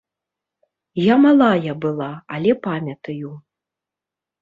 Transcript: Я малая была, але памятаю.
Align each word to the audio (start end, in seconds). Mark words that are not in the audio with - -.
Я 1.13 1.17
малая 1.27 1.73
была, 1.85 2.09
але 2.39 2.51
памятаю. 2.67 3.31